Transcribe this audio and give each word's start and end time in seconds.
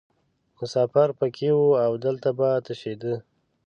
مسافر 0.57 1.09
پکې 1.19 1.49
وو 1.55 1.69
او 1.85 1.91
دلته 2.05 2.29
به 2.37 2.49
تشیده. 2.65 3.13